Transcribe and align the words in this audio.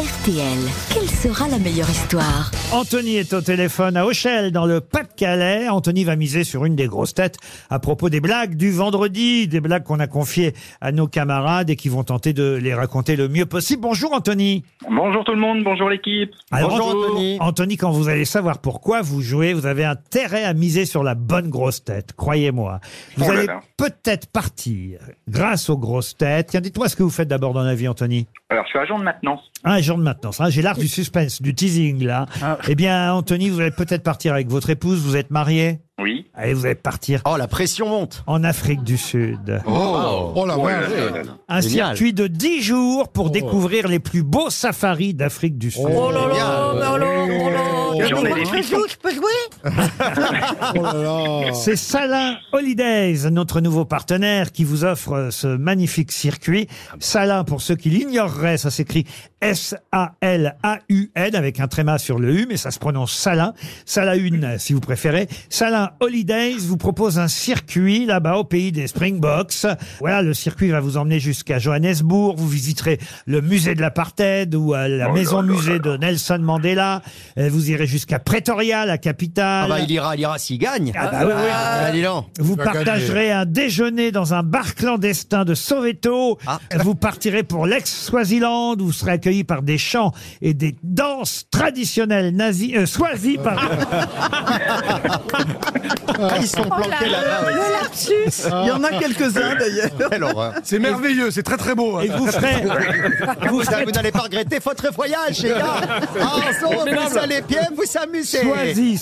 RTL, 0.00 0.58
quelle 0.94 1.10
sera 1.10 1.46
la 1.46 1.58
meilleure 1.58 1.90
histoire 1.90 2.50
Anthony 2.72 3.16
est 3.16 3.34
au 3.34 3.42
téléphone 3.42 3.98
à 3.98 4.06
Auchel, 4.06 4.50
dans 4.50 4.64
le 4.64 4.80
Pas-de-Calais. 4.80 5.68
Anthony 5.68 6.04
va 6.04 6.16
miser 6.16 6.42
sur 6.42 6.64
une 6.64 6.74
des 6.74 6.86
grosses 6.86 7.12
têtes 7.12 7.36
à 7.68 7.78
propos 7.80 8.08
des 8.08 8.20
blagues 8.20 8.54
du 8.54 8.70
vendredi, 8.70 9.46
des 9.46 9.60
blagues 9.60 9.82
qu'on 9.82 10.00
a 10.00 10.06
confiées 10.06 10.54
à 10.80 10.90
nos 10.92 11.06
camarades 11.06 11.68
et 11.68 11.76
qui 11.76 11.90
vont 11.90 12.02
tenter 12.02 12.32
de 12.32 12.54
les 12.54 12.72
raconter 12.72 13.14
le 13.14 13.28
mieux 13.28 13.44
possible. 13.44 13.82
Bonjour 13.82 14.14
Anthony. 14.14 14.64
Bonjour 14.88 15.22
tout 15.24 15.32
le 15.32 15.38
monde, 15.40 15.64
bonjour 15.64 15.90
l'équipe. 15.90 16.32
Alors, 16.50 16.70
Bonjour, 16.70 16.86
Anthony. 16.88 17.36
Anthony, 17.40 17.76
quand 17.76 17.90
vous 17.90 18.08
allez 18.08 18.24
savoir 18.24 18.60
pourquoi 18.60 19.02
vous 19.02 19.20
jouez, 19.20 19.52
vous 19.52 19.66
avez 19.66 19.84
intérêt 19.84 20.44
à 20.44 20.54
miser 20.54 20.86
sur 20.86 21.02
la 21.02 21.14
bonne 21.14 21.50
grosse 21.50 21.84
tête, 21.84 22.14
croyez-moi. 22.14 22.80
Vous 23.18 23.26
Oh 23.28 23.32
là 23.32 23.38
allez 23.40 23.48
peut-être 23.76 24.28
partir 24.28 25.00
grâce 25.28 25.68
aux 25.68 25.76
grosses 25.76 26.16
têtes. 26.16 26.46
Tiens, 26.52 26.60
dites-moi 26.62 26.88
ce 26.88 26.96
que 26.96 27.02
vous 27.02 27.10
faites 27.10 27.28
d'abord 27.28 27.52
dans 27.52 27.64
la 27.64 27.74
vie, 27.74 27.88
Anthony. 27.88 28.26
Alors 28.48 28.64
je 28.64 28.70
suis 28.70 28.78
agent 28.78 28.98
de 28.98 29.04
maintenance. 29.04 29.40
Ah, 29.62 29.80
de 29.98 30.02
maintenance. 30.02 30.40
hein. 30.40 30.50
J'ai 30.50 30.62
l'art 30.62 30.76
du 30.78 30.88
suspense, 30.88 31.40
du 31.42 31.54
teasing, 31.54 32.04
là. 32.04 32.26
Eh 32.68 32.74
bien, 32.74 33.12
Anthony, 33.14 33.48
vous 33.50 33.60
allez 33.60 33.70
peut-être 33.70 34.02
partir 34.02 34.32
avec 34.32 34.48
votre 34.48 34.70
épouse. 34.70 35.00
Vous 35.00 35.16
êtes 35.16 35.30
marié 35.30 35.80
Oui. 36.00 36.26
Allez, 36.34 36.54
vous 36.54 36.64
allez 36.66 36.74
partir 36.74 37.20
Oh, 37.26 37.36
la 37.36 37.46
pression 37.48 37.88
monte. 37.88 38.22
en 38.26 38.42
Afrique 38.44 38.82
du 38.82 38.96
Sud. 38.96 39.60
Oh 39.66 40.44
la 40.46 40.56
Oh 40.58 40.62
vache 40.64 40.80
là 40.82 40.88
là 40.88 41.10
là 41.10 41.22
là. 41.22 41.32
Un 41.48 41.60
Génial. 41.60 41.96
circuit 41.96 42.12
de 42.12 42.26
10 42.26 42.62
jours 42.62 43.08
pour 43.08 43.30
découvrir 43.30 43.88
les 43.88 43.98
plus 43.98 44.22
beaux 44.22 44.48
safaris 44.50 45.14
d'Afrique 45.14 45.58
du 45.58 45.70
Sud. 45.70 45.84
Oh 45.88 46.10
là 46.10 46.20
Génial. 46.28 48.08
J'en 48.08 48.24
ai 48.24 48.34
des 48.34 48.44
frissons. 48.46 48.76
Oh 48.78 48.86
là 48.86 49.10
là 49.12 49.20
C'est 51.54 51.76
Salin 51.76 52.36
Holidays, 52.52 53.30
notre 53.30 53.60
nouveau 53.60 53.84
partenaire, 53.84 54.52
qui 54.52 54.64
vous 54.64 54.84
offre 54.84 55.28
ce 55.30 55.46
magnifique 55.46 56.12
circuit. 56.12 56.66
Salin, 56.98 57.44
pour 57.44 57.60
ceux 57.60 57.76
qui 57.76 57.90
l'ignoreraient, 57.90 58.58
ça 58.58 58.70
s'écrit 58.70 59.06
S-A-L-A-U-N 59.40 61.34
avec 61.34 61.60
un 61.60 61.68
tréma 61.68 61.98
sur 61.98 62.18
le 62.18 62.34
U, 62.34 62.46
mais 62.48 62.56
ça 62.56 62.70
se 62.70 62.78
prononce 62.78 63.12
Salin. 63.12 63.54
Salahune, 63.86 64.56
si 64.58 64.72
vous 64.72 64.80
préférez. 64.80 65.28
Salin 65.48 65.90
Holidays 66.00 66.56
vous 66.60 66.76
propose 66.76 67.18
un 67.18 67.28
circuit 67.28 68.06
là-bas 68.06 68.36
au 68.36 68.44
pays 68.44 68.72
des 68.72 68.86
Springboks. 68.86 69.66
Voilà, 70.00 70.22
le 70.22 70.34
circuit 70.34 70.70
va 70.70 70.80
vous 70.80 70.96
emmener 70.96 71.20
jusqu'à 71.20 71.58
Johannesburg. 71.58 72.36
Vous 72.36 72.48
visiterez 72.48 72.98
le 73.26 73.40
musée 73.40 73.74
de 73.74 73.80
l'apartheid 73.80 74.54
ou 74.54 74.74
la 74.74 75.08
Oh 75.10 75.12
maison 75.12 75.42
musée 75.42 75.78
de 75.78 75.96
Nelson 75.96 76.38
Mandela. 76.40 77.02
Euh, 77.38 77.48
Vous 77.50 77.70
irez 77.70 77.86
jusqu'à 77.86 78.18
Pretoria, 78.18 78.84
la 78.86 78.98
capitale. 78.98 79.49
Ah 79.64 79.66
bah, 79.68 79.80
il 79.80 79.90
ira, 79.90 80.14
il 80.16 80.20
ira 80.20 80.38
s'il 80.38 80.58
gagne. 80.58 80.92
Ah 80.96 81.08
bah 81.08 81.18
oui, 81.24 81.32
oui. 81.34 81.50
Ah, 81.52 81.90
dis 81.92 82.02
donc. 82.02 82.26
Vous 82.38 82.56
partagerez 82.56 83.32
un 83.32 83.44
déjeuner 83.46 84.12
dans 84.12 84.34
un 84.34 84.42
bar 84.42 84.74
clandestin 84.74 85.44
de 85.44 85.54
Soweto. 85.54 86.38
Ah. 86.46 86.58
Vous 86.78 86.94
partirez 86.94 87.42
pour 87.42 87.66
l'ex-Swaziland. 87.66 88.74
où 88.78 88.86
Vous 88.86 88.92
serez 88.92 89.12
accueilli 89.12 89.44
par 89.44 89.62
des 89.62 89.78
chants 89.78 90.12
et 90.42 90.54
des 90.54 90.76
danses 90.82 91.46
traditionnelles 91.50 92.34
nazis, 92.34 92.74
euh, 92.76 92.86
Swazi, 92.86 93.38
pardon. 93.38 93.62
Ah, 96.22 96.34
ils 96.38 96.46
sont 96.46 96.64
planqués 96.64 97.08
là-bas. 97.08 97.46
oui. 97.46 97.54
Il 98.62 98.68
y 98.68 98.70
en 98.70 98.84
a 98.84 98.90
quelques-uns 98.98 99.54
d'ailleurs. 99.56 99.90
Quelle 100.10 100.22
horreur. 100.22 100.52
C'est 100.62 100.78
merveilleux, 100.78 101.30
c'est 101.30 101.42
très 101.42 101.56
très 101.56 101.74
beau. 101.74 101.96
hein. 101.96 102.02
Et 102.04 102.08
vous 102.08 102.26
ferez, 102.30 102.62
vous 102.62 103.48
Vous, 103.56 103.62
ferez 103.62 103.84
vous 103.84 103.90
n'allez 103.90 104.10
pas 104.12 104.20
regretter 104.20 104.58
votre 104.58 104.92
voyage, 104.92 105.42
les 105.42 105.48
gars. 105.50 105.80
Ah, 106.20 106.36
on 106.66 106.84
vous 106.84 107.18
allez 107.18 107.40
bien 107.42 107.62
vous 107.74 107.84
amuser. 108.02 108.40
Swazi, 108.42 108.98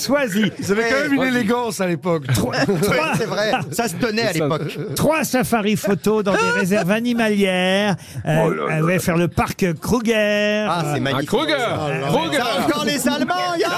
Vous 0.59 0.73
avez 0.73 0.83
quand 0.89 1.01
même 1.03 1.13
une 1.15 1.23
élégance 1.23 1.81
à 1.81 1.87
l'époque. 1.87 2.25
Oui, 2.49 2.57
c'est 3.17 3.27
vrai. 3.27 3.51
Ça 3.73 3.89
se 3.89 3.95
tenait 3.97 4.23
à 4.23 4.33
l'époque. 4.33 4.63
Trois 4.97 5.25
safaris 5.25 5.77
photos 5.77 6.25
dans 6.25 6.33
des 6.33 6.51
réserves 6.59 6.91
animalières. 6.91 7.97
Euh, 8.27 8.39
Oh 8.45 8.51
vous 8.81 8.89
allez 8.89 8.99
faire 8.99 9.17
le 9.17 9.29
parc 9.29 9.67
Kruger. 9.81 10.67
Ah, 10.69 10.93
c'est 10.95 11.01
magnifique. 11.01 11.31
Oh 11.35 11.45
Ça, 11.47 12.65
encore 12.65 12.85
les 12.85 13.09
Allemands, 13.09 13.55
ya 13.59 13.69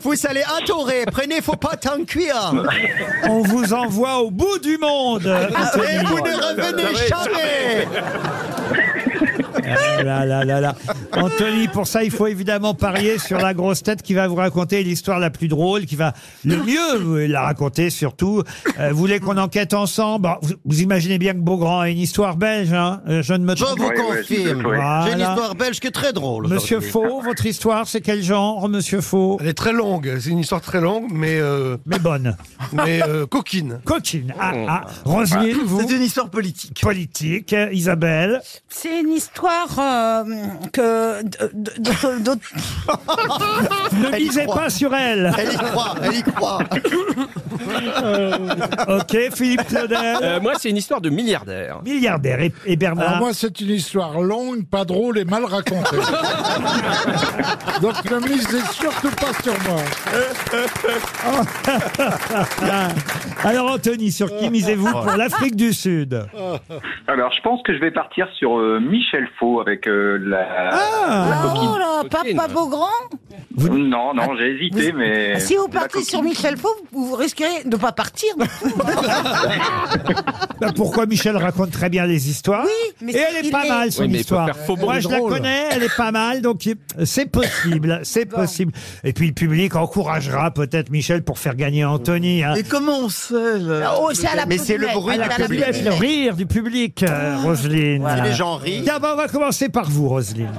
Vous 0.00 0.26
allez 0.28 0.42
adorer. 0.62 1.04
Prenez 1.10 1.40
vos 1.40 1.56
pâtes 1.56 1.86
en 1.86 2.04
cuir. 2.04 2.52
On 3.24 3.42
vous 3.42 3.72
envoie 3.72 4.18
au 4.18 4.30
bout 4.30 4.58
du 4.58 4.78
monde. 4.78 5.26
Anthony. 5.26 5.86
Et 5.94 6.04
vous 6.04 6.16
ne 6.16 6.34
revenez 6.34 6.96
jamais. 7.08 7.86
Ah 9.98 10.02
là 10.02 10.24
là 10.26 10.44
là 10.44 10.60
là. 10.60 10.74
Anthony, 11.12 11.68
pour 11.68 11.86
ça, 11.86 12.04
il 12.04 12.10
faut 12.10 12.26
évidemment 12.26 12.74
parier 12.74 13.18
sur 13.18 13.38
la 13.38 13.54
grosse 13.54 13.82
tête 13.82 14.02
qui 14.02 14.14
va 14.14 14.26
vous 14.28 14.34
raconter 14.34 14.82
l'histoire 14.82 15.18
la 15.18 15.30
plus 15.30 15.48
drôle, 15.48 15.86
qui 15.86 15.96
va 15.96 16.12
le 16.44 16.56
mieux 16.58 16.98
vous 17.00 17.16
la 17.16 17.42
raconter 17.42 17.90
surtout. 17.90 18.42
Euh, 18.78 18.90
vous 18.90 18.96
voulez 18.98 19.20
qu'on 19.20 19.36
enquête 19.38 19.74
ensemble 19.74 20.22
Bon, 20.22 20.34
vous, 20.42 20.54
vous 20.64 20.80
imaginez 20.82 21.18
bien 21.18 21.32
que 21.32 21.38
Beaugrand 21.38 21.80
a 21.80 21.88
une 21.90 21.98
histoire 21.98 22.36
belge, 22.36 22.72
hein 22.72 23.00
Euh, 23.08 23.22
Je 23.22 23.32
ne 23.34 23.44
me 23.44 23.54
Je 23.56 23.62
trompe 23.64 23.78
vous 23.78 23.86
Ouais, 23.86 24.00
ouais, 24.00 24.18
confirme. 24.18 24.62
Voilà. 24.62 25.04
J'ai 25.06 25.12
une 25.12 25.20
histoire 25.20 25.54
belge 25.54 25.80
qui 25.80 25.86
est 25.86 25.90
très 25.92 26.12
drôle. 26.12 26.48
Monsieur. 26.48 26.80
Faux, 26.80 27.20
votre 27.22 27.46
histoire, 27.46 27.86
c'est 27.88 28.00
quel 28.00 28.22
genre, 28.22 28.68
Monsieur 28.68 29.00
Faux 29.00 29.38
Elle 29.40 29.48
est 29.48 29.54
très 29.54 29.72
longue, 29.72 30.16
c'est 30.20 30.30
une 30.30 30.38
histoire 30.38 30.60
très 30.60 30.80
longue, 30.80 31.06
mais, 31.10 31.38
euh, 31.40 31.76
Mais 31.86 31.98
bonne. 31.98 32.36
mais 32.72 33.02
euh, 33.02 33.26
coquine. 33.26 33.80
Coquine. 33.84 34.34
Ah, 34.38 34.52
ah. 34.68 34.84
Roselyne, 35.04 35.58
vous 35.64 35.80
C'est 35.80 35.96
une 35.96 36.02
histoire 36.02 36.28
politique. 36.30 36.80
Politique. 36.82 37.54
Isabelle. 37.72 38.40
C'est 38.68 39.00
une 39.00 39.10
histoire 39.12 39.78
euh, 39.86 40.24
que 40.72 41.22
de- 41.22 42.36
Ne 44.02 44.16
misez 44.16 44.46
pas 44.46 44.68
sur 44.70 44.94
elle. 44.94 45.32
Elle 45.38 45.52
y 45.52 45.56
croit, 45.56 45.94
elle 46.02 46.14
y 46.14 46.22
croit. 46.22 46.58
Ok, 48.88 49.16
Philippe 49.34 49.66
Claudel. 49.66 49.98
Euh, 50.22 50.40
moi, 50.40 50.52
c'est 50.58 50.70
une 50.70 50.76
histoire 50.76 51.00
de 51.00 51.10
milliardaire. 51.10 51.80
Milliardaire. 51.84 52.40
Et, 52.40 52.52
et 52.66 52.76
Bernard. 52.76 53.08
Alors 53.08 53.18
moi, 53.20 53.30
c'est 53.32 53.60
une 53.60 53.70
histoire 53.70 54.20
longue, 54.20 54.66
pas 54.66 54.84
drôle 54.84 55.18
et 55.18 55.24
mal 55.24 55.44
racontée. 55.44 55.96
Donc 57.82 57.94
ne 58.10 58.18
misez 58.28 58.60
surtout 58.72 59.10
pas 59.10 59.32
sur 59.42 59.54
moi. 59.68 59.80
Alors 63.44 63.72
Anthony, 63.72 64.10
sur 64.12 64.34
qui 64.36 64.50
misez-vous 64.50 64.90
pour 64.90 65.06
l'Afrique 65.16 65.56
du 65.56 65.72
Sud? 65.72 66.22
Alors 67.06 67.32
je 67.32 67.40
pense 67.42 67.62
que 67.62 67.74
je 67.74 67.78
vais 67.80 67.90
partir 67.90 68.28
sur 68.36 68.58
euh, 68.58 68.80
Michel 68.80 69.28
Faux 69.38 69.60
avec 69.60 69.75
euh, 69.86 70.18
la, 70.18 70.70
la 70.70 71.36
coquine. 71.42 71.70
Oh 71.74 71.78
là. 71.78 72.02
Papa 72.10 72.48
Beaugrand 72.52 72.86
Non, 73.58 74.12
non, 74.14 74.36
j'ai 74.38 74.50
hésité, 74.54 74.92
mais... 74.92 75.40
Si 75.40 75.56
vous 75.56 75.68
partez 75.68 76.02
sur. 76.02 76.22
Michel 76.22 76.56
Faux, 76.56 76.74
vous 76.92 77.14
risquerez 77.14 77.64
de 77.64 77.70
ne 77.70 77.76
pas 77.76 77.92
partir. 77.92 78.28
Bah, 80.60 80.68
Pourquoi 80.74 81.04
Michel 81.06 81.36
raconte 81.36 81.70
très 81.70 81.90
bien 81.90 82.06
les 82.06 82.30
histoires 82.30 82.64
Oui, 82.64 82.94
mais 83.02 83.12
Et 83.12 83.18
elle 83.38 83.46
est 83.46 83.50
pas 83.50 83.66
est- 83.66 83.68
mal 83.68 83.92
son 83.92 84.02
Oui, 84.02 84.08
mais 84.10 84.18
histoire. 84.20 84.48
Moi 84.78 85.00
je 85.00 85.08
la 85.08 85.20
connais, 85.20 85.64
elle 85.72 85.82
est 85.82 85.96
pas 85.96 86.12
mal, 86.12 86.40
donc 86.40 86.62
c'est 87.04 87.26
possible, 87.30 88.00
c'est 88.04 88.24
possible. 88.26 88.72
Et 89.04 89.12
puis 89.12 89.26
le 89.26 89.34
public 89.34 89.76
encouragera 89.76 90.50
peut-être 90.52 90.90
Michel 90.90 91.22
pour 91.22 91.38
faire 91.38 91.56
gagner 91.56 91.84
Anthony. 91.84 92.42
Hein. 92.42 92.54
Et 92.54 92.62
comment 92.62 93.00
on 93.00 93.08
sait 93.10 93.58
là 93.58 93.94
Oh, 94.00 94.10
c'est 94.14 94.26
à 94.28 94.34
la 94.34 94.46
Mais 94.46 94.56
c'est 94.58 94.78
le 94.78 94.86
bruit 94.94 95.18
la 95.18 95.26
Le 95.26 95.44
public. 95.44 95.64
public, 95.66 95.84
le 95.84 95.92
rire 95.92 96.36
du 96.36 96.46
public, 96.46 97.02
euh, 97.02 97.36
Roselyne. 97.42 98.06
Si 98.16 98.22
les 98.22 98.32
gens 98.32 98.56
rient. 98.56 98.80
Tiens, 98.84 98.98
bah, 98.98 99.10
on 99.12 99.16
va 99.16 99.28
commencer 99.28 99.68
par 99.68 99.90
vous, 99.90 100.08
Roselyne. 100.08 100.52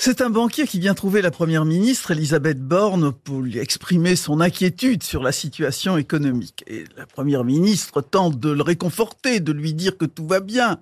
C'est 0.00 0.20
un 0.20 0.30
banquier 0.30 0.64
qui 0.64 0.78
vient 0.78 0.94
trouver 0.94 1.22
la 1.22 1.32
première 1.32 1.64
ministre, 1.64 2.12
Elisabeth 2.12 2.60
Borne, 2.60 3.10
pour 3.10 3.40
lui 3.40 3.58
exprimer 3.58 4.14
son 4.14 4.40
inquiétude 4.40 5.02
sur 5.02 5.24
la 5.24 5.32
situation 5.32 5.96
économique. 5.96 6.62
Et 6.68 6.84
la 6.96 7.04
première 7.04 7.42
ministre 7.42 8.00
tente 8.00 8.38
de 8.38 8.50
le 8.50 8.62
réconforter, 8.62 9.40
de 9.40 9.50
lui 9.50 9.74
dire 9.74 9.98
que 9.98 10.04
tout 10.04 10.24
va 10.24 10.38
bien, 10.38 10.78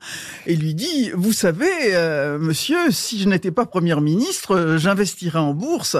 et 0.47 0.55
lui 0.55 0.75
dit, 0.75 1.11
vous 1.15 1.33
savez, 1.33 1.95
euh, 1.95 2.39
monsieur, 2.39 2.91
si 2.91 3.19
je 3.19 3.27
n'étais 3.27 3.51
pas 3.51 3.65
première 3.65 4.03
ministre, 4.03 4.77
j'investirais 4.77 5.39
en 5.39 5.55
bourse. 5.55 5.97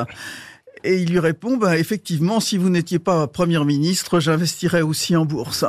Et 0.85 0.97
il 0.97 1.11
lui 1.11 1.19
répond, 1.19 1.57
bah, 1.57 1.79
effectivement, 1.79 2.39
si 2.39 2.59
vous 2.59 2.69
n'étiez 2.69 2.99
pas 2.99 3.27
première 3.29 3.65
ministre, 3.65 4.21
j'investirais 4.21 4.83
aussi 4.83 5.17
en 5.17 5.25
bourse. 5.25 5.65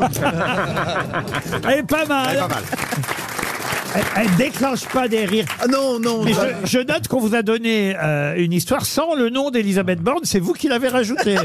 Est 1.69 1.87
pas 1.87 2.05
mal. 2.05 2.39
Pas 2.39 2.47
mal. 2.49 2.63
Elle, 3.95 4.03
elle 4.15 4.35
déclenche 4.35 4.85
pas 4.87 5.07
des 5.07 5.25
rires. 5.25 5.45
ah 5.59 5.67
non, 5.67 5.99
non, 5.99 6.23
Mais 6.23 6.33
je, 6.33 6.39
je 6.65 6.79
note 6.79 7.07
qu'on 7.07 7.19
vous 7.19 7.35
a 7.35 7.41
donné 7.41 7.95
euh, 7.97 8.35
une 8.37 8.53
histoire 8.53 8.85
sans 8.85 9.15
le 9.15 9.29
nom 9.29 9.49
d'Elisabeth 9.49 10.01
Borne. 10.01 10.21
C'est 10.23 10.39
vous 10.39 10.53
qui 10.53 10.67
l'avez 10.67 10.87
rajouté. 10.89 11.35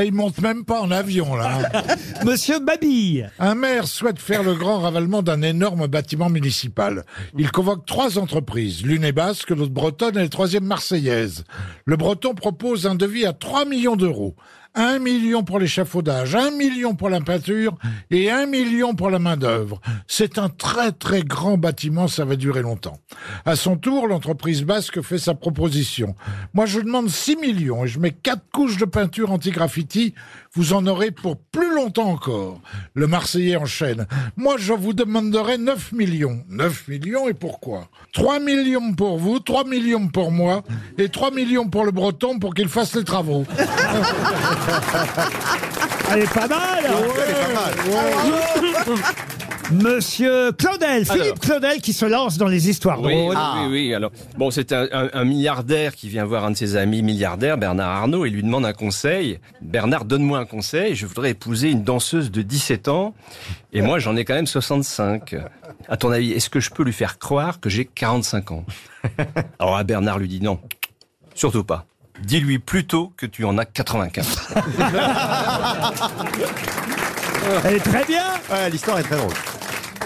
Et 0.00 0.04
il 0.04 0.12
monte 0.12 0.40
même 0.40 0.64
pas 0.64 0.80
en 0.80 0.90
avion 0.90 1.34
là. 1.36 1.58
Monsieur 2.24 2.60
Mabille. 2.60 3.30
Un 3.38 3.54
maire 3.54 3.86
souhaite 3.86 4.18
faire 4.18 4.42
le 4.42 4.54
grand 4.54 4.80
ravalement 4.80 5.22
d'un 5.22 5.42
énorme 5.42 5.86
bâtiment 5.86 6.30
municipal. 6.30 7.04
Il 7.36 7.50
convoque 7.50 7.86
trois 7.86 8.18
entreprises. 8.18 8.84
L'une 8.84 9.04
est 9.04 9.12
basque, 9.12 9.50
l'autre 9.50 9.72
bretonne 9.72 10.16
et 10.16 10.22
la 10.22 10.28
troisième 10.28 10.64
marseillaise. 10.64 11.44
Le 11.84 11.96
breton 11.96 12.34
propose 12.34 12.86
un 12.86 12.94
devis 12.94 13.26
à 13.26 13.32
3 13.32 13.64
millions 13.64 13.96
d'euros. 13.96 14.34
Un 14.80 15.00
million 15.00 15.42
pour 15.42 15.58
l'échafaudage, 15.58 16.36
un 16.36 16.52
million 16.52 16.94
pour 16.94 17.10
la 17.10 17.20
peinture 17.20 17.76
et 18.12 18.30
un 18.30 18.46
million 18.46 18.94
pour 18.94 19.10
la 19.10 19.18
main-d'œuvre. 19.18 19.80
C'est 20.06 20.38
un 20.38 20.48
très 20.48 20.92
très 20.92 21.22
grand 21.22 21.58
bâtiment, 21.58 22.06
ça 22.06 22.24
va 22.24 22.36
durer 22.36 22.62
longtemps. 22.62 23.00
À 23.44 23.56
son 23.56 23.76
tour, 23.76 24.06
l'entreprise 24.06 24.62
basque 24.62 25.02
fait 25.02 25.18
sa 25.18 25.34
proposition. 25.34 26.14
Moi, 26.54 26.66
je 26.66 26.78
demande 26.78 27.10
6 27.10 27.38
millions 27.38 27.86
et 27.86 27.88
je 27.88 27.98
mets 27.98 28.12
quatre 28.12 28.44
couches 28.52 28.76
de 28.76 28.84
peinture 28.84 29.32
anti-graffiti. 29.32 30.14
Vous 30.58 30.72
en 30.72 30.88
aurez 30.88 31.12
pour 31.12 31.36
plus 31.36 31.72
longtemps 31.72 32.10
encore. 32.10 32.60
Le 32.94 33.06
Marseillais 33.06 33.54
enchaîne. 33.54 34.08
Moi, 34.36 34.56
je 34.58 34.72
vous 34.72 34.92
demanderai 34.92 35.56
9 35.56 35.92
millions. 35.92 36.42
9 36.48 36.88
millions 36.88 37.28
et 37.28 37.32
pourquoi? 37.32 37.86
3 38.12 38.40
millions 38.40 38.92
pour 38.92 39.18
vous, 39.18 39.38
3 39.38 39.62
millions 39.62 40.08
pour 40.08 40.32
moi 40.32 40.64
et 40.98 41.10
3 41.10 41.30
millions 41.30 41.68
pour 41.68 41.84
le 41.84 41.92
Breton 41.92 42.40
pour 42.40 42.54
qu'il 42.54 42.68
fasse 42.68 42.96
les 42.96 43.04
travaux. 43.04 43.44
Elle 46.10 46.24
est 46.24 46.34
pas 46.34 46.48
mal 46.48 46.84
Monsieur 49.70 50.52
Claudel, 50.52 51.04
Philippe 51.04 51.22
Alors. 51.24 51.38
Claudel 51.40 51.80
qui 51.82 51.92
se 51.92 52.06
lance 52.06 52.38
dans 52.38 52.46
les 52.48 52.70
histoires 52.70 53.00
Oui, 53.02 53.12
drôles. 53.14 53.36
oui, 53.36 53.66
oui, 53.70 53.94
Alors, 53.94 54.10
bon, 54.38 54.50
c'est 54.50 54.72
un, 54.72 54.86
un- 54.92 55.10
un 55.12 55.24
milliardaire 55.24 55.94
qui 55.94 56.08
vient 56.08 56.24
voir 56.24 56.44
un 56.46 56.52
de 56.52 56.56
ses 56.56 56.76
amis 56.76 57.02
milliardaires, 57.02 57.58
Bernard 57.58 57.88
Arnault, 57.90 58.24
et 58.24 58.30
lui 58.30 58.42
demande 58.42 58.64
un 58.64 58.72
conseil. 58.72 59.40
Bernard, 59.60 60.04
donne-moi 60.06 60.38
un 60.38 60.46
conseil. 60.46 60.94
Je 60.94 61.04
voudrais 61.06 61.30
épouser 61.30 61.70
une 61.70 61.82
danseuse 61.82 62.30
de 62.30 62.40
17 62.40 62.88
ans, 62.88 63.14
et 63.74 63.82
moi, 63.82 63.98
j'en 63.98 64.16
ai 64.16 64.24
quand 64.24 64.34
même 64.34 64.46
65. 64.46 65.36
À 65.88 65.96
ton 65.98 66.10
avis, 66.10 66.32
est-ce 66.32 66.48
que 66.48 66.60
je 66.60 66.70
peux 66.70 66.82
lui 66.82 66.92
faire 66.94 67.18
croire 67.18 67.60
que 67.60 67.68
j'ai 67.68 67.84
45 67.84 68.50
ans? 68.52 68.64
Alors, 69.58 69.76
là, 69.76 69.84
Bernard 69.84 70.18
lui 70.18 70.28
dit 70.28 70.40
non, 70.40 70.58
surtout 71.34 71.64
pas. 71.64 71.84
Dis-lui 72.24 72.58
plutôt 72.58 73.12
que 73.16 73.26
tu 73.26 73.44
en 73.44 73.58
as 73.58 73.64
95. 73.66 74.54
Elle 77.64 77.74
est 77.76 77.80
très 77.80 78.04
bien 78.04 78.24
Ouais, 78.50 78.68
l'histoire 78.70 78.98
est 78.98 79.02
très 79.04 79.16
drôle. 79.16 79.32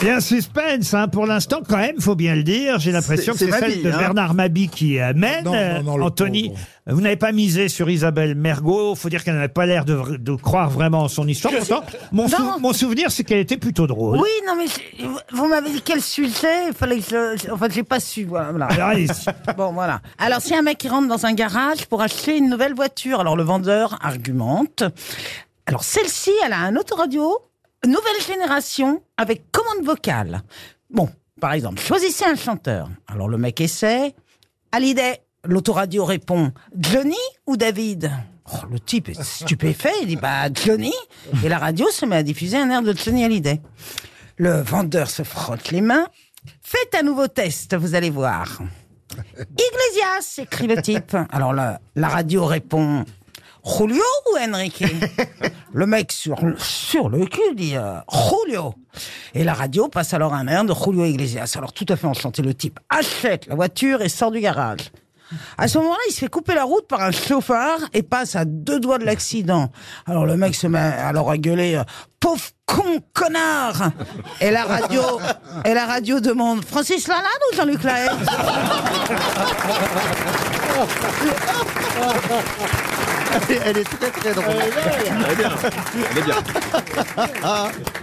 Il 0.02 0.08
y 0.08 0.10
a 0.10 0.16
un 0.16 0.20
suspense, 0.20 0.94
hein, 0.94 1.06
pour 1.06 1.26
l'instant, 1.26 1.60
quand 1.69 1.76
même, 1.76 2.00
faut 2.00 2.16
bien 2.16 2.34
le 2.34 2.43
dire. 2.43 2.81
J'ai 2.81 2.90
l'impression 2.90 3.34
que 3.34 3.38
C'est- 3.38 3.52
celle 3.52 3.82
de 3.84 3.90
hein. 3.93 3.99
Bernard 3.99 4.34
Mabi 4.34 4.69
qui 4.69 4.99
euh, 4.99 5.12
mène. 5.14 5.44
Non, 5.44 5.52
non, 5.52 5.82
non, 5.84 5.96
le 5.96 6.02
Anthony, 6.04 6.49
pauvre. 6.49 6.60
vous 6.96 7.00
n'avez 7.00 7.16
pas 7.16 7.31
misé 7.31 7.69
sur 7.69 7.88
Isabelle 7.88 8.34
Mergot. 8.34 8.96
Faut 8.96 9.08
dire 9.08 9.22
qu'elle 9.22 9.34
n'avait 9.37 9.46
pas 9.46 9.64
l'air 9.64 9.84
de, 9.84 10.16
de 10.16 10.34
croire 10.34 10.70
vraiment 10.70 11.02
en 11.04 11.08
son 11.08 11.28
histoire. 11.28 11.54
Pourtant, 11.56 11.84
mon, 12.10 12.26
sou- 12.26 12.43
Non. 12.43 12.58
mon 12.58 12.72
souvenir, 12.72 13.12
c'est 13.12 13.22
qu'elle 13.22 13.38
était 13.38 13.56
plutôt 13.58 13.87
drôle. 13.87 14.19
Oui, 14.19 14.28
non, 14.44 14.54
mais 14.56 14.66
c'est- 14.66 14.82
vous 15.32 15.46
m'avez 15.46 15.70
dit 15.70 15.82
quel 15.84 16.02
sujet 16.02 16.66
Il 16.69 16.75
fallait 16.75 16.99
que 16.99 17.37
je. 17.37 17.50
Enfin, 17.52 17.69
j'ai 17.70 17.84
pas 17.84 18.00
su. 18.00 18.25
Voilà. 18.25 18.66
Alors, 18.66 18.90
Bon, 19.56 19.72
voilà. 19.72 20.00
Alors, 20.19 20.40
si 20.40 20.52
un 20.52 20.62
mec 20.62 20.78
qui 20.78 20.88
rentre 20.88 21.06
dans 21.06 21.26
un 21.26 21.32
garage 21.32 21.87
pour 21.87 22.02
acheter 22.02 22.37
une 22.38 22.50
nouvelle 22.50 22.75
voiture, 22.75 23.20
alors 23.20 23.37
le 23.37 23.44
vendeur 23.44 23.99
argumente. 24.02 24.82
Alors, 25.66 25.84
celle-ci, 25.84 26.32
elle 26.44 26.52
a 26.54 26.58
un 26.58 26.75
autoradio, 26.75 27.38
nouvelle 27.87 28.23
génération, 28.26 29.02
avec 29.17 29.50
commande 29.50 29.84
vocale. 29.84 30.43
Bon, 30.90 31.08
par 31.40 31.52
exemple, 31.52 31.81
choisissez 31.81 32.25
un 32.25 32.37
chanteur. 32.37 32.88
Alors, 33.08 33.29
le 33.29 33.38
mec 33.38 33.61
essaie. 33.61 34.14
Hallyday, 34.73 35.23
l'autoradio 35.44 36.05
répond 36.05 36.52
Johnny 36.76 37.17
ou 37.46 37.56
David? 37.56 38.11
Oh, 38.52 38.67
Le 38.70 38.81
type 38.81 39.08
est 39.08 39.23
stupéfait, 39.23 39.93
il 40.02 40.08
dit 40.08 40.17
bah 40.17 40.52
Johnny. 40.52 40.93
Et 41.44 41.49
la 41.49 41.58
radio 41.58 41.88
se 41.90 42.05
met 42.06 42.17
à 42.17 42.23
diffuser 42.23 42.56
un 42.56 42.70
air 42.70 42.82
de 42.82 42.93
Johnny 42.96 43.25
Hallyday. 43.25 43.61
Le 44.37 44.61
vendeur 44.62 45.11
se 45.11 45.23
frotte 45.23 45.70
les 45.70 45.81
mains. 45.81 46.06
Faites 46.61 46.94
un 46.99 47.02
nouveau 47.02 47.28
test, 47.28 47.76
vous 47.76 47.94
allez 47.94 48.11
voir. 48.11 48.61
Iglesias, 49.38 50.38
écrit 50.43 50.67
le 50.67 50.81
type. 50.82 51.17
Alors 51.31 51.52
la, 51.52 51.81
la 51.94 52.08
radio 52.08 52.44
répond 52.44 53.05
Julio 53.64 54.03
ou 54.32 54.38
Enrique? 54.38 54.85
Le 55.73 55.87
mec 55.87 56.12
sur, 56.12 56.37
sur 56.59 57.09
le 57.09 57.25
cul 57.25 57.55
dit 57.55 57.76
euh, 57.76 57.94
Julio. 58.11 58.75
Et 59.35 59.43
la 59.43 59.55
radio 59.55 59.88
passe 59.88 60.12
alors 60.12 60.35
un 60.35 60.47
air 60.47 60.64
de 60.64 60.75
Julio 60.75 61.05
Iglesias. 61.06 61.55
Alors 61.56 61.73
tout 61.73 61.87
à 61.88 61.97
fait 61.97 62.06
enchanté, 62.06 62.43
le 62.43 62.53
type 62.53 62.79
achète 62.91 63.47
la 63.47 63.55
voiture 63.55 64.03
et 64.03 64.11
sort 64.11 64.31
du 64.31 64.41
garage. 64.41 64.91
À 65.56 65.67
ce 65.67 65.79
moment-là, 65.79 65.99
il 66.09 66.12
se 66.12 66.19
fait 66.19 66.29
couper 66.29 66.55
la 66.55 66.64
route 66.64 66.87
par 66.87 67.00
un 67.00 67.11
chauffard 67.11 67.79
et 67.94 68.03
passe 68.03 68.37
à 68.37 68.44
deux 68.44 68.81
doigts 68.81 68.99
de 68.99 69.05
l'accident. 69.05 69.70
Alors 70.06 70.26
le 70.26 70.37
mec 70.37 70.55
se 70.55 70.67
met 70.67 70.79
alors 70.79 71.31
à 71.31 71.38
gueuler 71.38 71.76
euh, 71.76 71.85
pauvre 72.20 72.43
con 72.67 73.00
connard. 73.14 73.93
Et 74.41 74.50
la 74.50 74.64
radio 74.64 75.03
et 75.64 75.73
la 75.73 75.87
radio 75.87 76.20
demande 76.20 76.64
Francis 76.64 77.09
Lalanne 77.09 77.25
ou 77.50 77.56
Jean-Luc 77.56 77.82
Lahaye? 77.82 78.11
Elle 83.64 83.79
est 83.79 83.84
très 83.84 84.11
très 84.11 84.32
drôle. 84.32 84.55
Elle 84.56 85.32
est 85.32 85.37
bien. 85.37 85.52
Elle 86.11 86.19
est 86.19 86.23
bien. 86.23 86.37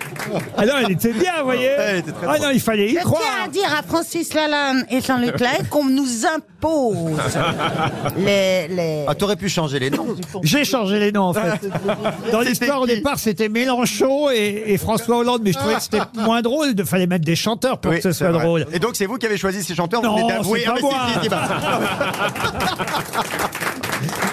Alors, 0.57 0.77
elle 0.83 0.91
était 0.91 1.13
bien, 1.13 1.31
vous 1.39 1.45
voyez 1.45 1.65
Elle 1.77 1.97
était 1.97 2.11
très 2.11 2.27
Ah 2.27 2.37
non, 2.39 2.49
il 2.53 2.59
fallait 2.59 2.85
y 2.87 2.89
Je 2.89 2.93
tiens 2.95 3.03
croire. 3.03 3.21
à 3.45 3.47
dire 3.47 3.67
à 3.77 3.83
Francis 3.83 4.33
Lalanne 4.33 4.85
et 4.89 5.01
Jean-Luc 5.01 5.39
Lahaye 5.39 5.65
qu'on 5.69 5.85
nous 5.85 6.25
impose 6.25 7.17
les, 8.17 8.67
les... 8.67 9.05
Ah, 9.07 9.15
t'aurais 9.15 9.35
pu 9.37 9.47
changer 9.49 9.79
les 9.79 9.89
noms. 9.89 10.15
J'ai 10.43 10.65
changé 10.65 10.99
les 10.99 11.11
noms, 11.11 11.23
en 11.29 11.33
fait. 11.33 11.69
Dans 12.31 12.41
l'histoire, 12.41 12.81
au 12.81 12.85
départ, 12.87 13.17
c'était 13.19 13.49
Mélenchon 13.49 14.29
et, 14.29 14.63
et 14.67 14.77
François 14.77 15.17
Hollande, 15.17 15.41
mais 15.43 15.53
je 15.53 15.57
trouvais 15.57 15.75
que 15.75 15.81
c'était 15.81 16.01
moins 16.15 16.41
drôle. 16.41 16.73
Il 16.77 16.85
fallait 16.85 17.07
mettre 17.07 17.25
des 17.25 17.35
chanteurs 17.35 17.79
pour 17.79 17.91
Oui, 17.91 17.97
que 17.97 18.03
ce 18.03 18.11
c'est 18.11 18.19
soit 18.25 18.31
vrai. 18.31 18.43
drôle. 18.43 18.65
Et 18.73 18.79
donc, 18.79 18.91
c'est 18.95 19.05
vous 19.05 19.17
qui 19.17 19.25
avez 19.25 19.37
choisi 19.37 19.63
ces 19.63 19.75
chanteurs 19.75 20.01
Non, 20.01 20.11
vous 20.11 20.17
venez 20.17 20.27
d'avouer. 20.33 20.59
c'est 20.61 20.65
pas 20.65 20.71
Ah, 20.71 20.75
mais 20.75 20.81
moi. 20.81 20.93
si, 21.07 21.13
si, 21.13 21.19
si, 21.23 21.29
bah. 21.29 21.47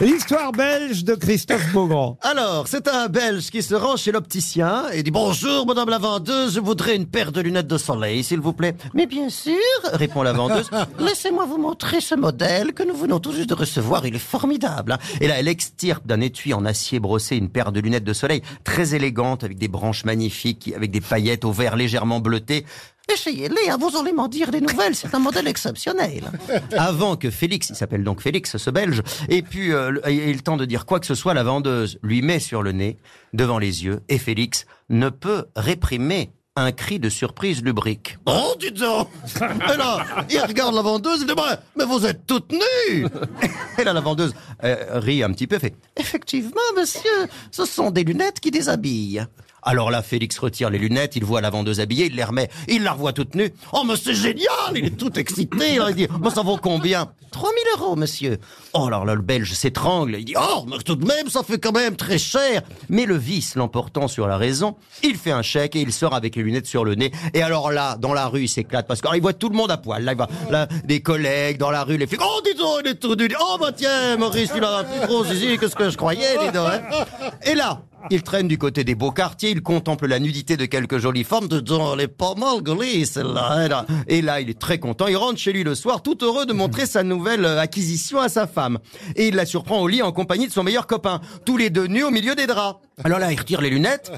L'histoire 0.00 0.52
belge 0.52 1.04
de 1.04 1.14
Christophe 1.14 1.72
Beaugrand. 1.72 2.18
Alors, 2.22 2.68
c'est 2.68 2.86
un 2.88 3.08
Belge 3.08 3.50
qui 3.50 3.62
se 3.62 3.74
rend 3.74 3.96
chez 3.96 4.12
l'opticien 4.12 4.84
et 4.92 5.02
dit 5.02 5.10
Bonjour, 5.10 5.66
madame 5.66 5.88
la 5.88 5.98
vendeuse, 5.98 6.54
je 6.54 6.60
voudrais 6.60 6.94
une 6.94 7.06
paire 7.06 7.32
de 7.32 7.40
lunettes 7.40 7.66
de 7.66 7.78
soleil, 7.78 8.22
s'il 8.22 8.40
vous 8.40 8.52
plaît. 8.52 8.76
Mais 8.94 9.06
bien 9.06 9.28
sûr, 9.28 9.54
répond 9.92 10.22
la 10.22 10.32
vendeuse. 10.32 10.70
Laissez-moi 11.00 11.46
vous 11.46 11.58
montrer 11.58 12.00
ce 12.00 12.14
modèle 12.14 12.74
que 12.74 12.82
nous 12.82 12.94
venons 12.94 13.18
tout 13.18 13.32
juste 13.32 13.48
de 13.48 13.54
recevoir. 13.54 14.06
Il 14.06 14.14
est 14.14 14.18
formidable. 14.18 14.92
hein. 14.92 14.98
Et 15.20 15.26
là, 15.26 15.34
elle 15.38 15.48
extirpe 15.48 16.06
d'un 16.06 16.20
étui 16.20 16.54
en 16.54 16.64
acier 16.64 17.00
brossé 17.00 17.36
une 17.36 17.48
paire 17.48 17.72
de 17.72 17.80
lunettes 17.80 18.04
de 18.04 18.12
soleil 18.12 18.42
très 18.64 18.94
élégante 18.94 19.42
avec 19.42 19.58
des 19.58 19.68
branches 19.68 20.04
magnifiques, 20.04 20.72
avec 20.76 20.90
des 20.90 21.00
paillettes 21.00 21.44
au 21.44 21.52
vert 21.52 21.74
légèrement 21.76 22.20
bleuté. 22.20 22.64
Essayez-les, 23.12 23.70
hein, 23.70 23.76
vous 23.78 23.96
allez 23.96 24.12
m'en 24.12 24.26
dire 24.26 24.50
des 24.50 24.60
nouvelles. 24.60 24.94
C'est 24.96 25.14
un 25.14 25.20
modèle 25.20 25.46
exceptionnel. 25.46 26.30
Avant 26.76 27.16
que 27.16 27.30
Félix, 27.30 27.70
il 27.70 27.76
s'appelle 27.76 28.02
donc 28.02 28.20
Félix, 28.20 28.56
ce 28.56 28.70
Belge, 28.70 29.02
ait 29.28 29.42
pu 29.42 29.72
euh, 29.74 29.90
le- 29.90 30.08
ait 30.08 30.32
le 30.32 30.40
temps 30.40 30.56
de 30.56 30.64
dire 30.64 30.86
quoi 30.86 30.98
que 30.98 31.06
ce 31.06 31.14
soit, 31.14 31.32
la 31.32 31.44
vendeuse 31.44 31.98
lui 32.02 32.20
met 32.22 32.40
sur 32.40 32.62
le 32.64 32.72
nez, 32.72 32.96
devant 33.32 33.58
les 33.60 33.84
yeux, 33.84 34.00
et 34.08 34.18
Félix 34.18 34.66
ne 34.88 35.08
peut 35.08 35.44
réprimer 35.54 36.32
un 36.58 36.72
cri 36.72 36.98
de 36.98 37.08
surprise 37.10 37.62
lubrique. 37.62 38.16
Oh, 38.26 38.54
dis 38.58 38.72
donc 38.72 39.08
Et 39.36 39.76
là, 39.76 40.04
il 40.30 40.40
regarde 40.40 40.74
la 40.74 40.82
vendeuse, 40.82 41.20
il 41.20 41.26
dit 41.26 41.34
Mais 41.76 41.84
vous 41.84 42.06
êtes 42.06 42.26
toute 42.26 42.50
nue 42.50 43.06
Et 43.78 43.84
là, 43.84 43.92
la 43.92 44.00
vendeuse 44.00 44.34
euh, 44.64 44.98
rit 44.98 45.22
un 45.22 45.30
petit 45.32 45.46
peu, 45.46 45.58
fait 45.58 45.74
Effectivement, 45.96 46.60
monsieur, 46.76 47.28
ce 47.52 47.66
sont 47.66 47.90
des 47.90 48.04
lunettes 48.04 48.40
qui 48.40 48.50
déshabillent. 48.50 49.26
Alors 49.68 49.90
là, 49.90 50.00
Félix 50.00 50.38
retire 50.38 50.70
les 50.70 50.78
lunettes, 50.78 51.16
il 51.16 51.24
voit 51.24 51.40
la 51.40 51.50
vendeuse 51.50 51.80
habillée, 51.80 52.06
il 52.06 52.14
les 52.14 52.22
remet, 52.22 52.48
il 52.68 52.84
la 52.84 52.92
revoit 52.92 53.12
toute 53.12 53.34
nue. 53.34 53.52
Oh, 53.72 53.82
mais 53.84 53.94
c'est 53.96 54.14
génial 54.14 54.46
Il 54.76 54.84
est 54.84 54.96
tout 54.96 55.18
excité, 55.18 55.80
il 55.88 55.94
dit 55.96 56.06
Mais 56.22 56.30
ça 56.30 56.42
vaut 56.42 56.56
combien? 56.56 57.08
3000 57.32 57.52
euros, 57.76 57.96
monsieur. 57.96 58.38
Oh, 58.74 58.86
alors 58.86 59.04
là, 59.04 59.14
le 59.14 59.22
Belge 59.22 59.52
s'étrangle, 59.52 60.14
il 60.20 60.24
dit 60.24 60.34
Oh, 60.40 60.64
mais 60.68 60.78
tout 60.78 60.94
de 60.94 61.04
même, 61.04 61.28
ça 61.28 61.42
fait 61.42 61.58
quand 61.58 61.72
même 61.72 61.96
très 61.96 62.16
cher 62.16 62.62
Mais 62.88 63.06
le 63.06 63.16
vice 63.16 63.56
l'emportant 63.56 64.06
sur 64.06 64.28
la 64.28 64.36
raison, 64.36 64.76
il 65.02 65.16
fait 65.16 65.32
un 65.32 65.42
chèque 65.42 65.74
et 65.74 65.80
il 65.80 65.92
sort 65.92 66.14
avec 66.14 66.36
les 66.36 66.44
lunettes 66.44 66.66
sur 66.66 66.84
le 66.84 66.94
nez. 66.94 67.10
Et 67.34 67.42
alors 67.42 67.72
là, 67.72 67.96
dans 67.96 68.14
la 68.14 68.28
rue, 68.28 68.42
il 68.42 68.48
s'éclate 68.48 68.86
parce 68.86 69.00
qu'il 69.00 69.20
voit 69.20 69.32
tout 69.32 69.48
le 69.48 69.56
monde 69.56 69.72
à 69.72 69.78
poil. 69.78 70.04
Là, 70.04 70.12
il 70.12 70.16
voit 70.16 70.28
là, 70.48 70.68
des 70.84 71.00
collègues 71.00 71.58
dans 71.58 71.72
la 71.72 71.82
rue, 71.82 71.96
les 71.96 72.06
flics. 72.06 72.20
Oh, 72.22 72.40
dis 72.44 72.54
donc, 72.54 72.82
il 72.84 72.90
est 72.92 72.94
tout 72.94 73.16
nu 73.16 73.28
Oh, 73.40 73.56
bah 73.60 73.72
tiens, 73.76 74.16
Maurice, 74.16 74.52
il 74.56 74.62
a 74.62 74.78
un 74.78 74.84
plus 74.84 75.08
gros 75.08 75.24
zizi 75.24 75.58
que 75.58 75.66
ce 75.66 75.74
que 75.74 75.90
je 75.90 75.96
croyais, 75.96 76.38
dis 76.38 76.52
donc, 76.52 76.68
hein. 76.68 77.04
Et 77.44 77.56
là, 77.56 77.82
il 78.10 78.22
traîne 78.22 78.48
du 78.48 78.58
côté 78.58 78.84
des 78.84 78.94
beaux 78.94 79.12
quartiers, 79.12 79.50
il 79.50 79.62
contemple 79.62 80.06
la 80.06 80.18
nudité 80.18 80.56
de 80.56 80.64
quelques 80.66 80.98
jolies 80.98 81.24
femmes. 81.24 81.48
Dis 81.48 81.62
donc, 81.62 81.94
elle 81.94 82.00
est 82.02 82.08
pas 82.08 82.34
mal 82.34 82.62
celle-là, 83.04 83.68
là. 83.68 83.86
Et 84.08 84.22
là, 84.22 84.40
il 84.40 84.50
est 84.50 84.58
très 84.58 84.78
content. 84.78 85.06
Il 85.06 85.16
rentre 85.16 85.38
chez 85.38 85.52
lui 85.52 85.64
le 85.64 85.74
soir, 85.74 86.02
tout 86.02 86.18
heureux 86.22 86.46
de 86.46 86.52
montrer 86.52 86.86
sa 86.86 87.02
nouvelle 87.02 87.44
acquisition 87.46 88.20
à 88.20 88.28
sa 88.28 88.46
femme. 88.46 88.78
Et 89.14 89.28
il 89.28 89.34
la 89.34 89.46
surprend 89.46 89.80
au 89.80 89.88
lit 89.88 90.02
en 90.02 90.12
compagnie 90.12 90.46
de 90.46 90.52
son 90.52 90.62
meilleur 90.62 90.86
copain. 90.86 91.20
Tous 91.44 91.56
les 91.56 91.70
deux 91.70 91.86
nus 91.86 92.04
au 92.04 92.10
milieu 92.10 92.34
des 92.34 92.46
draps. 92.46 92.80
Alors 93.04 93.18
là, 93.18 93.30
il 93.30 93.38
retire 93.38 93.60
les 93.60 93.68
lunettes, 93.68 94.10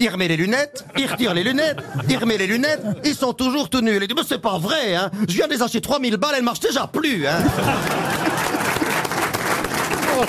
il 0.00 0.08
remet 0.08 0.28
les 0.28 0.36
lunettes, 0.36 0.84
il 0.96 1.06
retire 1.06 1.34
les 1.34 1.42
lunettes, 1.42 1.78
il 2.08 2.16
remet 2.16 2.38
les 2.38 2.46
lunettes. 2.46 2.82
Ils 3.04 3.14
sont 3.14 3.32
toujours 3.32 3.68
tout 3.68 3.80
nus. 3.80 3.90
Elle 3.90 4.06
dit, 4.06 4.14
mais 4.14 4.22
c'est 4.26 4.40
pas 4.40 4.58
vrai, 4.58 4.94
hein. 4.94 5.10
Je 5.28 5.34
viens 5.34 5.48
de 5.48 5.52
les 5.52 5.62
acheter 5.62 5.80
3000 5.80 6.16
balles, 6.16 6.34
elles 6.36 6.44
marchent 6.44 6.60
déjà 6.60 6.86
plus, 6.86 7.26
hein 7.26 7.42
oh, 10.22 10.26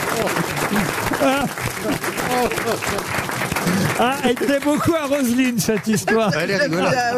oh. 2.24 3.41
Ah, 4.00 4.16
elle 4.24 4.36
plaît 4.36 4.60
beaucoup 4.64 4.94
à 4.96 5.06
Roselyne, 5.06 5.60
cette 5.60 5.88
histoire. 5.88 6.32
Elle 6.36 6.52
est 6.52 6.58
rigolote. 6.58 6.94
Ah. 6.96 7.14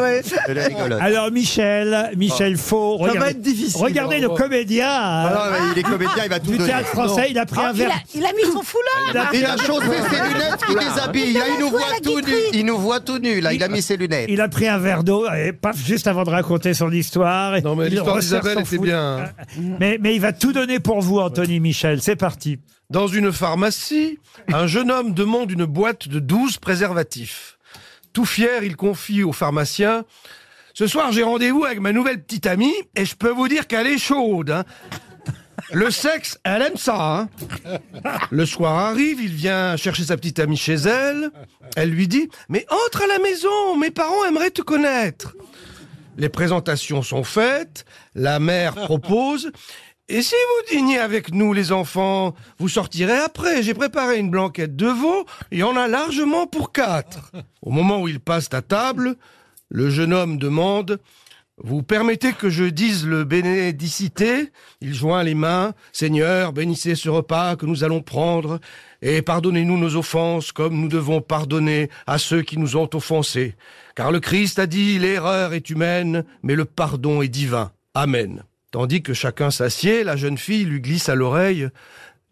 Elle 0.47 0.57
est 0.57 0.65
rigolote. 0.67 0.99
Alors, 1.01 1.31
Michel, 1.31 2.11
Michel 2.17 2.57
Faux, 2.57 2.97
Ça 2.99 3.05
va 3.05 3.09
regardez, 3.11 3.29
être 3.31 3.41
difficile. 3.41 3.81
regardez 3.81 4.19
le 4.19 4.29
comédien 4.29 4.87
Ah 4.89 5.27
euh, 5.27 5.33
non, 5.33 5.51
mais 5.65 5.71
il 5.75 5.79
est 5.79 5.83
comédien, 5.83 6.23
il 6.25 6.29
va 6.29 6.39
tout 6.39 6.51
du 6.51 6.57
donner. 6.57 6.69
théâtre 6.69 6.87
français. 6.89 7.27
Il 7.29 7.37
a 7.39 7.45
pris 7.45 7.59
un 7.61 7.73
il, 7.73 7.81
a, 7.83 7.85
verre. 7.87 7.99
il 8.15 8.25
a 8.25 8.33
mis 8.33 8.51
son 8.51 8.61
foulard 8.61 9.29
Il 9.33 9.45
a 9.45 9.57
chaussé 9.57 9.87
ses 10.09 10.21
lunettes 10.21 10.65
qui 10.67 10.73
déshabillent. 10.75 11.33
Là, 11.33 11.45
il 11.53 11.59
nous 11.63 11.69
voit 11.69 11.81
tout 12.03 12.15
nu. 12.17 12.21
guitare. 12.21 12.39
Il 12.53 12.65
nous 12.65 12.77
voit 12.77 12.99
tout 12.99 13.19
nu, 13.19 13.39
là. 13.39 13.53
Il 13.53 13.63
a 13.63 13.67
mis 13.69 13.81
ses 13.81 13.95
lunettes. 13.97 14.25
Il 14.29 14.41
a 14.41 14.49
pris 14.49 14.67
un 14.67 14.77
verre 14.77 15.03
d'eau, 15.03 15.25
et 15.31 15.53
paf, 15.53 15.77
juste 15.77 16.07
avant 16.07 16.23
de 16.23 16.29
raconter 16.31 16.73
son 16.73 16.91
histoire. 16.91 17.61
Non, 17.63 17.75
mais 17.75 17.85
Il 17.87 17.91
l'histoire 17.93 18.19
d'Isabelle 18.19 18.59
était 18.59 18.77
bien. 18.77 19.29
Mais, 19.79 19.97
mais 20.01 20.15
il 20.15 20.19
va 20.21 20.33
tout 20.33 20.51
donner 20.51 20.79
pour 20.79 20.99
vous, 21.01 21.19
Anthony 21.19 21.59
Michel. 21.59 22.01
C'est 22.01 22.15
parti. 22.17 22.59
Dans 22.93 23.07
une 23.07 23.31
pharmacie, 23.31 24.19
un 24.53 24.67
jeune 24.67 24.91
homme 24.91 25.15
demande 25.15 25.49
une 25.49 25.65
boîte 25.65 26.07
de 26.07 26.19
12 26.19 26.57
préservatifs. 26.59 27.57
Tout 28.13 28.23
fier, 28.23 28.63
il 28.63 28.75
confie 28.75 29.23
au 29.23 29.31
pharmacien 29.31 30.05
Ce 30.75 30.85
soir, 30.85 31.11
j'ai 31.11 31.23
rendez-vous 31.23 31.65
avec 31.65 31.79
ma 31.79 31.91
nouvelle 31.91 32.21
petite 32.21 32.45
amie 32.45 32.75
et 32.95 33.03
je 33.05 33.15
peux 33.15 33.31
vous 33.31 33.47
dire 33.47 33.65
qu'elle 33.65 33.87
est 33.87 33.97
chaude. 33.97 34.51
hein. 34.51 34.63
Le 35.71 35.89
sexe, 35.89 36.37
elle 36.43 36.61
aime 36.61 36.77
ça. 36.77 37.21
hein. 37.21 37.29
Le 38.29 38.45
soir 38.45 38.77
arrive, 38.77 39.19
il 39.21 39.33
vient 39.33 39.75
chercher 39.75 40.03
sa 40.03 40.15
petite 40.15 40.37
amie 40.37 40.57
chez 40.57 40.75
elle. 40.75 41.31
Elle 41.75 41.89
lui 41.89 42.07
dit 42.07 42.29
Mais 42.47 42.67
entre 42.69 43.01
à 43.01 43.07
la 43.07 43.17
maison, 43.17 43.75
mes 43.79 43.89
parents 43.89 44.23
aimeraient 44.25 44.51
te 44.51 44.61
connaître. 44.61 45.33
Les 46.15 46.29
présentations 46.29 47.01
sont 47.01 47.23
faites, 47.23 47.85
la 48.13 48.39
mère 48.39 48.75
propose. 48.75 49.51
Et 50.13 50.21
si 50.21 50.35
vous 50.35 50.75
dîniez 50.75 50.99
avec 50.99 51.33
nous, 51.33 51.53
les 51.53 51.71
enfants, 51.71 52.35
vous 52.59 52.69
sortirez 52.69 53.17
après. 53.17 53.63
J'ai 53.63 53.73
préparé 53.73 54.19
une 54.19 54.29
blanquette 54.29 54.75
de 54.75 54.85
veau, 54.85 55.25
il 55.51 55.57
y 55.57 55.63
en 55.63 55.75
a 55.75 55.87
largement 55.87 56.45
pour 56.45 56.71
quatre. 56.71 57.31
Au 57.63 57.71
moment 57.71 57.99
où 57.99 58.07
ils 58.07 58.19
passent 58.19 58.53
à 58.53 58.61
table, 58.61 59.15
le 59.69 59.89
jeune 59.89 60.13
homme 60.13 60.37
demande 60.37 60.99
Vous 61.57 61.81
permettez 61.81 62.31
que 62.31 62.51
je 62.51 62.65
dise 62.65 63.07
le 63.07 63.23
bénédicité? 63.23 64.51
Il 64.81 64.93
joint 64.93 65.23
les 65.23 65.33
mains 65.33 65.73
Seigneur, 65.93 66.53
bénissez 66.53 66.93
ce 66.93 67.09
repas 67.09 67.55
que 67.55 67.65
nous 67.65 67.83
allons 67.83 68.03
prendre, 68.03 68.59
et 69.01 69.23
pardonnez-nous 69.23 69.79
nos 69.79 69.95
offenses 69.95 70.51
comme 70.51 70.79
nous 70.79 70.89
devons 70.89 71.21
pardonner 71.21 71.89
à 72.05 72.19
ceux 72.19 72.43
qui 72.43 72.59
nous 72.59 72.77
ont 72.77 72.89
offensés. 72.93 73.55
Car 73.95 74.11
le 74.11 74.19
Christ 74.19 74.59
a 74.59 74.67
dit 74.67 74.99
L'erreur 74.99 75.53
est 75.53 75.71
humaine, 75.71 76.23
mais 76.43 76.53
le 76.53 76.65
pardon 76.65 77.23
est 77.23 77.29
divin. 77.29 77.71
Amen. 77.95 78.43
Tandis 78.73 79.01
que 79.03 79.13
chacun 79.13 79.51
s'assied, 79.51 80.03
la 80.03 80.15
jeune 80.15 80.39
fille 80.39 80.65
lui 80.65 80.81
glisse 80.81 81.07
à 81.07 81.13
l'oreille 81.13 81.69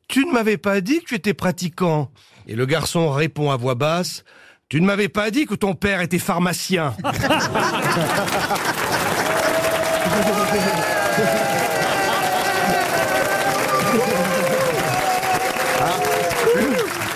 Tu 0.07 0.25
ne 0.25 0.31
m'avais 0.31 0.57
pas 0.57 0.81
dit 0.81 1.01
que 1.01 1.05
tu 1.05 1.13
étais 1.13 1.36
pratiquant. 1.36 2.10
Et 2.48 2.55
le 2.55 2.65
garçon 2.65 3.12
répond 3.12 3.51
à 3.51 3.57
voix 3.57 3.75
basse 3.75 4.24
Tu 4.67 4.81
ne 4.81 4.88
m'avais 4.88 5.07
pas 5.07 5.29
dit 5.29 5.45
que 5.45 5.53
ton 5.53 5.75
père 5.75 6.01
était 6.01 6.17
pharmacien. 6.17 6.95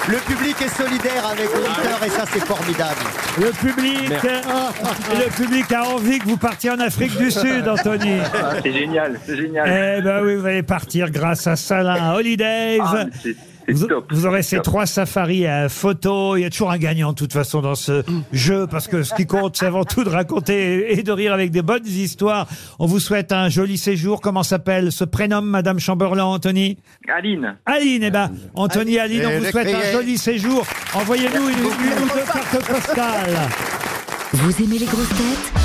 Le 0.07 0.17
public 0.17 0.55
est 0.61 0.69
solidaire 0.69 1.25
avec 1.25 1.47
l'auditeur 1.51 2.03
et 2.05 2.09
ça 2.09 2.25
c'est 2.31 2.45
formidable. 2.45 3.01
Le 3.39 3.49
public, 3.51 4.11
le 4.13 5.35
public 5.35 5.71
a 5.71 5.83
envie 5.83 6.19
que 6.19 6.25
vous 6.25 6.37
partiez 6.37 6.69
en 6.69 6.79
Afrique 6.79 7.17
du 7.17 7.31
Sud, 7.31 7.67
Anthony. 7.67 8.19
C'est 8.61 8.71
génial, 8.71 9.19
c'est 9.25 9.35
génial. 9.35 9.97
Eh 9.97 10.01
ben 10.03 10.21
oui, 10.23 10.35
vous 10.35 10.45
allez 10.45 10.63
partir 10.63 11.09
grâce 11.09 11.47
à 11.47 11.55
Salin 11.55 12.13
Holidays. 12.13 12.77
Ah, 12.81 13.05
c'est 13.23 13.35
Vous, 13.67 13.87
top, 13.87 14.05
vous 14.11 14.25
aurez 14.25 14.43
ces 14.43 14.57
top. 14.57 14.65
trois 14.65 14.85
safaris 14.85 15.47
à 15.47 15.69
photo. 15.69 16.37
Il 16.37 16.41
y 16.41 16.45
a 16.45 16.49
toujours 16.49 16.71
un 16.71 16.77
gagnant, 16.77 17.11
de 17.11 17.17
toute 17.17 17.33
façon, 17.33 17.61
dans 17.61 17.75
ce 17.75 18.03
jeu, 18.31 18.67
parce 18.67 18.87
que 18.87 19.03
ce 19.03 19.13
qui 19.15 19.25
compte, 19.25 19.57
c'est 19.57 19.65
avant 19.65 19.83
tout 19.85 20.03
de 20.03 20.09
raconter 20.09 20.93
et 20.97 21.01
de 21.03 21.11
rire 21.11 21.33
avec 21.33 21.51
des 21.51 21.61
bonnes 21.61 21.85
histoires. 21.85 22.47
On 22.79 22.85
vous 22.85 22.99
souhaite 22.99 23.31
un 23.31 23.49
joli 23.49 23.77
séjour. 23.77 24.21
Comment 24.21 24.43
s'appelle 24.43 24.91
ce 24.91 25.03
prénom, 25.03 25.41
Madame 25.41 25.79
Chamberlain, 25.79 26.25
Anthony? 26.25 26.77
Aline. 27.07 27.55
Aline, 27.65 28.03
eh 28.03 28.11
ben, 28.11 28.31
Anthony, 28.53 28.99
Aline, 28.99 29.25
on 29.25 29.39
vous 29.39 29.45
souhaite 29.45 29.73
un 29.73 29.91
joli 29.91 30.17
séjour. 30.17 30.65
Envoyez-nous 30.93 31.49
une, 31.49 31.57
une 31.57 32.03
ou 32.03 32.07
deux 32.13 32.31
cartes 32.31 32.67
postales. 32.67 33.37
Vous 34.33 34.63
aimez 34.63 34.79
les 34.79 34.85
grosses 34.85 35.09
têtes? 35.09 35.64